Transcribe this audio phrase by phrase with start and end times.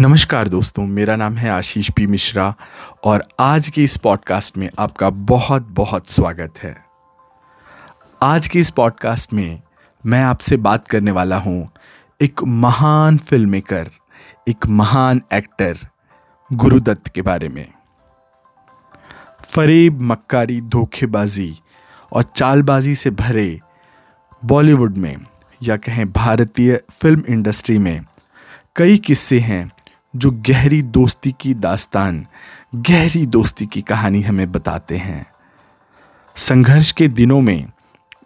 [0.00, 2.54] नमस्कार दोस्तों, मेरा नाम है आशीष पी मिश्रा
[3.04, 6.84] और आज के इस पॉडकास्ट में आपका बहुत बहुत स्वागत है।
[8.22, 9.62] आज के इस पॉडकास्ट में
[10.06, 11.70] मैं आपसे बात करने वाला हूँ
[12.20, 13.90] एक महान फ़िल्म मेकर
[14.48, 15.78] एक महान एक्टर
[16.52, 17.72] गुरुदत्त के बारे में।
[19.50, 21.54] फरेब मक्कारी धोखेबाजी
[22.12, 23.60] और चालबाजी से भरे
[24.44, 25.16] बॉलीवुड में
[25.62, 28.00] या कहें भारतीय फ़िल्म इंडस्ट्री में
[28.76, 29.70] कई किस्से हैं
[30.16, 32.26] जो गहरी दोस्ती की दास्तान,
[32.74, 35.26] गहरी दोस्ती की कहानी हमें बताते हैं।
[36.36, 37.66] संघर्ष के दिनों में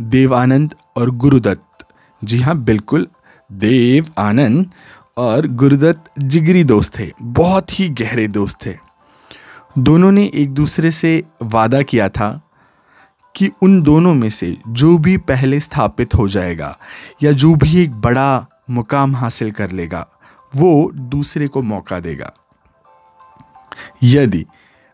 [0.00, 1.86] देव आनंद और गुरुदत्त,
[2.24, 3.08] जी हाँ बिल्कुल
[3.52, 4.70] देव आनंद
[5.16, 8.76] और गुरुदत्त जिगरी दोस्त थे, बहुत ही गहरे दोस्त थे।
[9.78, 12.40] दोनों ने एक दूसरे से वादा किया था
[13.36, 16.78] कि उन दोनों में से जो भी पहले स्थापित हो जाएगा
[17.22, 20.06] या जो भी एक बड़ा मुकाम हासिल कर लेगा
[20.52, 22.32] वो दूसरे को मौका देगा।
[24.02, 24.44] यदि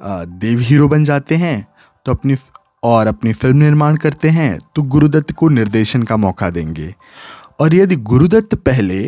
[0.00, 1.66] देव हीरो बन जाते हैं
[2.06, 2.36] तो अपनी
[2.82, 6.94] और अपनी फ़िल्म निर्माण करते हैं तो गुरुदत्त को निर्देशन का मौका देंगे।
[7.60, 9.00] और यदि गुरुदत्त पहले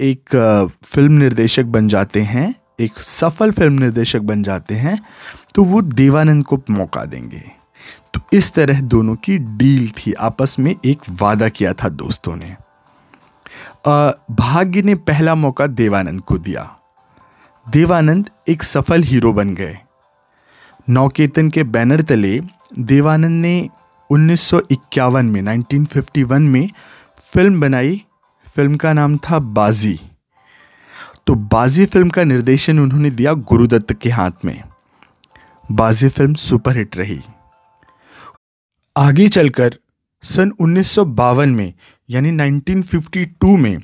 [0.00, 0.36] एक
[0.84, 4.98] फ़िल्म निर्देशक बन जाते हैं, एक सफल फ़िल्म निर्देशक बन जाते हैं
[5.54, 7.42] तो वो देवानंद को मौका देंगे।
[8.14, 12.56] तो इस तरह दोनों की डील थी, आपस में एक वादा किया था दोस्तों ने।
[13.88, 16.78] भाग्य ने पहला मौका देवानंद को दिया।
[17.70, 19.78] देवानंद एक सफल हीरो बन गए।
[20.90, 22.40] नौकेतन के बैनर तले
[22.78, 23.68] देवानंद ने
[24.10, 26.70] उन्नीस में 1951 में
[27.22, 28.04] फ़िल्म बनाई।
[28.56, 30.00] फ़िल्म का नाम था बाजी।
[31.26, 34.62] तो बाजी फ़िल्म का निर्देशन उन्होंने दिया गुरुदत्त के हाथ में।
[35.72, 37.20] बाजी फ़िल्म सुपरहिट रही।
[38.96, 39.78] आगे चलकर
[40.22, 41.74] सन उन्नीस सौ बावन में
[42.12, 43.78] यानी 1952 में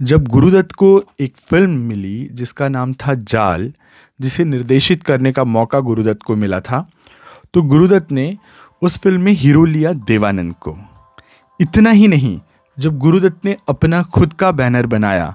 [0.00, 3.72] जब गुरुदत्त को एक फ़िल्म मिली जिसका नाम था जाल,
[4.20, 6.86] जिसे निर्देशित करने का मौका गुरुदत्त को मिला था
[7.54, 8.36] तो गुरुदत्त ने
[8.82, 10.76] उस फ़िल्म में हीरो लिया देवानंद को।
[11.60, 12.38] इतना ही नहीं,
[12.78, 15.34] जब गुरुदत्त ने अपना खुद का बैनर बनाया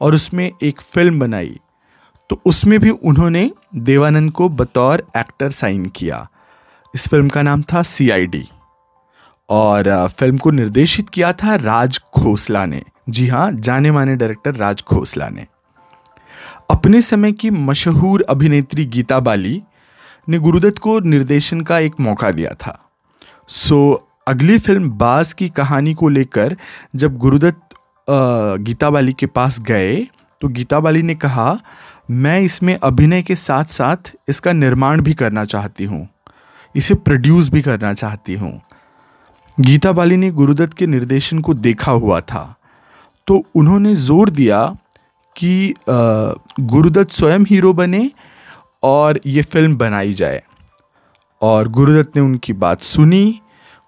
[0.00, 1.54] और उसमें एक फ़िल्म बनाई
[2.30, 6.26] तो उसमें भी उन्होंने देवानंद को बतौर एक्टर साइन किया।
[6.94, 8.44] इस फ़िल्म का नाम था सीआईडी
[9.48, 14.82] और फ़िल्म को निर्देशित किया था राज खोसला ने। जी हाँ जाने माने डायरेक्टर राज
[14.82, 15.46] खोसला ने।
[16.70, 19.62] अपने समय की मशहूर अभिनेत्री गीता बाली
[20.28, 22.78] ने गुरुदत्त को निर्देशन का एक मौका दिया था।
[23.48, 26.56] सो, अगली फ़िल्म बाज की कहानी को लेकर
[26.96, 27.74] जब गुरुदत्त
[28.08, 29.96] गीता बाली के पास गए
[30.40, 31.58] तो गीता बाली ने कहा,
[32.10, 36.08] मैं इसमें अभिनय के साथ साथ इसका निर्माण भी करना चाहती हूँ।
[36.74, 38.60] इसे प्रोड्यूस भी करना चाहती हूँ।
[39.58, 42.54] गीता बाली ने गुरुदत्त के निर्देशन को देखा हुआ था।
[43.26, 44.64] तो उन्होंने ज़ोर दिया
[45.36, 48.10] कि गुरुदत्त स्वयं हीरो बने
[48.82, 50.42] और ये फ़िल्म बनाई जाए।
[51.42, 53.40] और गुरुदत्त ने उनकी बात सुनी,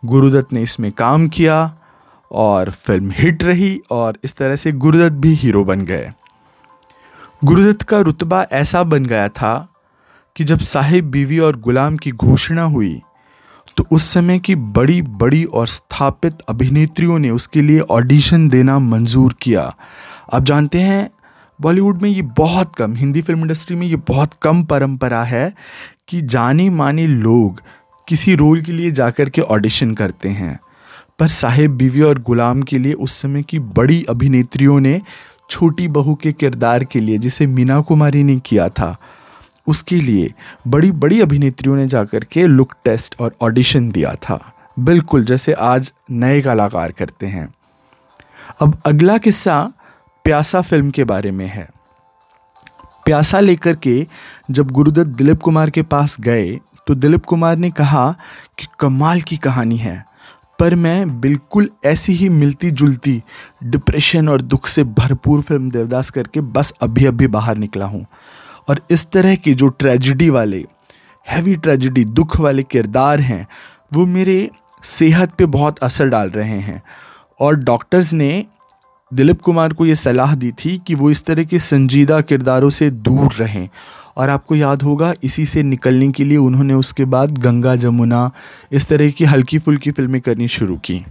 [0.03, 1.77] गुरुदत्त ने इसमें काम किया
[2.31, 6.13] और फ़िल्म हिट रही और इस तरह से गुरुदत्त भी हीरो बन गए।
[7.43, 9.69] गुरुदत्त का रुतबा ऐसा बन गया था
[10.37, 13.01] कि जब साहिब बीवी और गुलाम की घोषणा हुई
[13.77, 19.35] तो उस समय की बड़ी बड़ी और स्थापित अभिनेत्रियों ने उसके लिए ऑडिशन देना मंजूर
[19.43, 19.75] किया।
[20.35, 21.11] आप जानते हैं,
[21.61, 25.53] बॉलीवुड में ये बहुत कम, हिंदी फ़िल्म इंडस्ट्री में ये बहुत कम परंपरा है
[26.09, 27.63] कि जाने माने लोग
[28.09, 30.59] किसी रोल के लिए जाकर के ऑडिशन करते हैं।
[31.19, 35.01] पर साहेब बीवी और गुलाम के लिए उस समय की बड़ी अभिनेत्रियों ने
[35.51, 38.97] छोटी बहू के किरदार के लिए, जिसे मीना कुमारी ने किया था
[39.67, 40.33] उसके लिए
[40.67, 44.41] बड़ी बड़ी अभिनेत्रियों ने जाकर के लुक टेस्ट और ऑडिशन दिया था।
[44.79, 47.49] बिल्कुल, जैसे आज नए कलाकार करते हैं।
[48.61, 49.63] अब अगला किस्सा
[50.25, 51.69] प्यासा फ़िल्म के बारे में है।
[53.07, 54.07] प्यासा लेकर के
[54.51, 58.11] जब गुरुदत्त दिलीप कुमार के पास गए तो दिलीप कुमार ने कहा
[58.59, 60.05] कि कमाल की कहानी है,
[60.59, 63.23] पर मैं बिल्कुल ऐसी ही मिलती जुलती
[63.65, 68.05] डिप्रेशन और दुख से भरपूर फ़िल्म देवदास करके बस अभी अभी बाहर निकला हूँ।
[68.69, 70.65] और इस तरह के जो ट्रेजिडी वाले
[71.27, 73.47] हैवी ट्रेजिडी दुख वाले किरदार हैं,
[73.95, 74.51] वो मेरे
[74.83, 76.83] सेहत पे बहुत असर डाल रहे हैं।
[77.41, 78.47] और डॉक्टर्स ने
[79.13, 82.91] दिलीप कुमार को ये सलाह दी थी कि वो इस तरह के संजीदा किरदारों से
[82.91, 83.69] दूर रहें।
[84.17, 88.31] और आपको याद होगा, इसी से निकलने के लिए उन्होंने उसके बाद गंगा जमुना,
[88.73, 91.05] इस तरह की हल्की फुल्की फ़िल्में करनी शुरू की।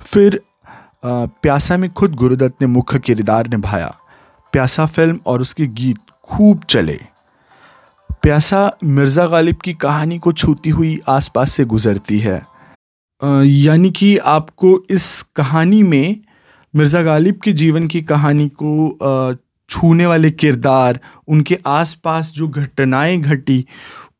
[0.00, 0.40] फिर
[1.06, 3.94] प्यासा में खुद गुरुदत्त ने मुख्य किरदार निभाया।
[4.52, 5.98] प्यासा फ़िल्म और उसके गीत
[6.28, 6.98] खूब चले।
[8.22, 12.40] प्यासा मिर्ज़ा गालिब की कहानी को छूती हुई आसपास से गुज़रती है।
[13.42, 15.06] यानी कि आपको इस
[15.36, 16.16] कहानी में
[16.74, 19.34] मिर्ज़ा गालिब के जीवन की कहानी को
[19.70, 23.64] छूने वाले किरदार, उनके आसपास जो घटनाएँ घटी,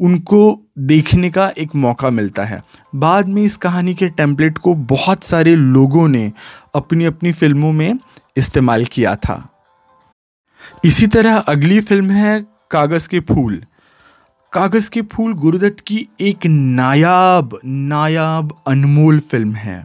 [0.01, 2.62] उनको देखने का एक मौका मिलता है।
[2.95, 6.33] बाद में इस कहानी के टेम्पलेट को बहुत सारे लोगों ने
[6.75, 7.99] अपनी अपनी फ़िल्मों में
[8.37, 9.43] इस्तेमाल किया था।
[10.84, 12.40] इसी तरह अगली फ़िल्म है
[12.70, 13.62] कागज़ के फूल।
[14.52, 19.84] कागज़ के फूल गुरुदत्त की एक नायाब नायाब अनमोल फ़िल्म है।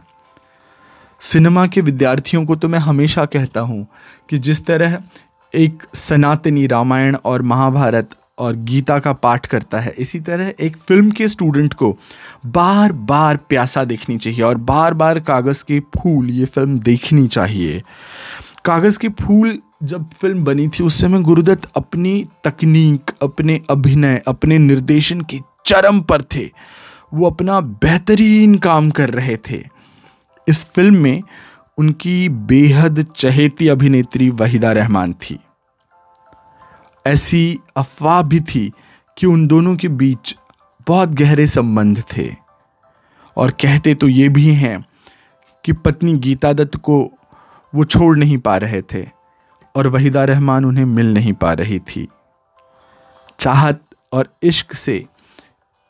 [1.22, 3.86] सिनेमा के विद्यार्थियों को तो मैं हमेशा कहता हूँ
[4.30, 4.98] कि जिस तरह
[5.54, 11.10] एक सनातनी रामायण और महाभारत और गीता का पाठ करता है, इसी तरह एक फ़िल्म
[11.10, 11.96] के स्टूडेंट को
[12.46, 17.82] बार बार प्यासा देखनी चाहिए और बार बार कागज़ के फूल, ये फ़िल्म देखनी चाहिए।
[18.64, 24.58] कागज़ के फूल जब फ़िल्म बनी थी, उस समय गुरुदत्त अपनी तकनीक, अपने अभिनय, अपने
[24.58, 26.50] निर्देशन के चरम पर थे।
[27.14, 29.64] वो अपना बेहतरीन काम कर रहे थे।
[30.48, 31.22] इस फ़िल्म में
[31.78, 35.38] उनकी बेहद चहेती अभिनेत्री वहीदा रहमान थी।
[37.06, 38.72] ऐसी अफवाह भी थी
[39.18, 40.36] कि उन दोनों के बीच
[40.88, 42.36] बहुत गहरे संबंध थे।
[43.36, 44.84] और कहते तो ये भी हैं
[45.64, 47.12] कि पत्नी गीता दत्त को
[47.74, 49.19] वो छोड़ नहीं पा रहे थे।
[49.74, 52.08] और वहीदा रहमान उन्हें मिल नहीं पा रही थी।
[53.40, 53.80] चाहत
[54.12, 55.04] और इश्क से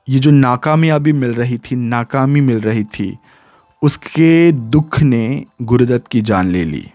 [0.08, 3.16] ये जो नाकामयाबी मिल रही थी, नाकामी मिल रही थी,
[3.82, 6.90] उसके दुख ने गुरुदत्त की जान ले ली।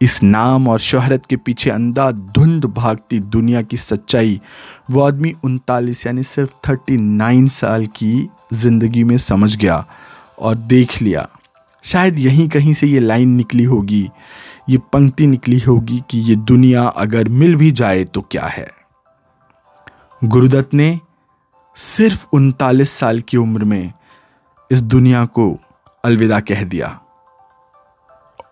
[0.00, 4.40] इस नाम और शोहरत के पीछे अंधा धुंध भागती दुनिया की सच्चाई,
[4.90, 9.84] वो आदमी उनतालीस यानी सिर्फ़ थर्टी नाइन साल की ज़िंदगी में समझ गया
[10.38, 11.28] और देख लिया।
[11.84, 14.08] शायद यहीं कहीं से ये लाइन निकली होगी,
[14.68, 18.68] ये पंक्ति निकली होगी कि ये दुनिया अगर मिल भी जाए तो क्या है।
[20.22, 20.98] गुरुदत्त ने
[21.76, 23.92] सिर्फ़ उनतालीस साल की उम्र में
[24.70, 25.56] इस दुनिया को
[26.04, 26.88] अलविदा कह दिया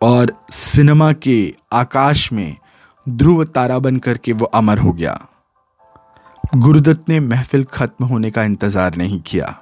[0.02, 2.56] और सिनेमा के आकाश में
[3.06, 5.18] ध्रुव तारा बन करके वो अमर हो गया।
[6.44, 9.54] गुरुदत्त ने महफिल खत्म होने का इंतज़ार नहीं किया।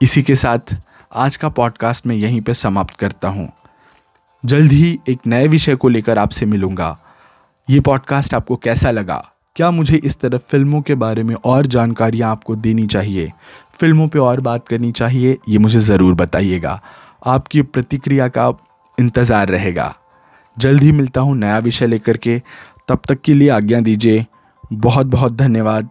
[0.00, 0.74] इसी के साथ
[1.14, 3.52] आज का पॉडकास्ट मैं यहीं पे समाप्त करता हूँ।
[4.44, 6.98] जल्द ही एक नए विषय को लेकर आपसे मिलूँगा।
[7.70, 9.30] ये पॉडकास्ट आपको कैसा लगा?
[9.56, 13.32] क्या मुझे इस तरह फ़िल्मों के बारे में और जानकारियाँ आपको देनी चाहिए?
[13.74, 16.82] फ़िल्मों पे और बात करनी चाहिए, ये मुझे ज़रूर बताइएगा।
[17.26, 18.52] आपकी प्रतिक्रिया का
[19.00, 19.96] इंतज़ार रहेगा।
[20.58, 22.42] जल्द ही मिलता हूँ नया विषय लेकर के।
[22.88, 24.26] तब तक के लिए आज्ञा दीजिए।
[24.72, 25.90] बहुत बहुत धन्यवाद।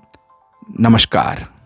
[0.80, 1.59] नमस्कार।